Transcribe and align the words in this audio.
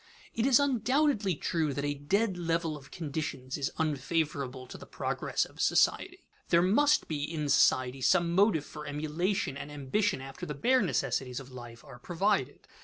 _It 0.33 0.47
is 0.47 0.59
undoubtedly 0.59 1.35
true 1.35 1.75
that 1.75 1.85
a 1.85 1.93
dead 1.93 2.35
level 2.35 2.75
of 2.75 2.89
conditions 2.89 3.55
is 3.55 3.69
unfavorable 3.77 4.65
to 4.65 4.75
the 4.75 4.87
progress 4.87 5.45
of 5.45 5.61
society. 5.61 6.25
There 6.49 6.63
must 6.63 7.07
be 7.07 7.21
in 7.23 7.47
society 7.49 8.01
some 8.01 8.33
motive 8.33 8.65
for 8.65 8.87
emulation 8.87 9.55
and 9.55 9.71
ambition 9.71 10.19
after 10.19 10.47
the 10.47 10.55
bare 10.55 10.81
necessities 10.81 11.39
of 11.39 11.51
life 11.51 11.83
are 11.85 11.99
provided. 11.99 12.67